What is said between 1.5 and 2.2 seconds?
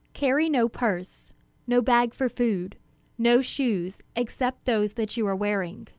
no bag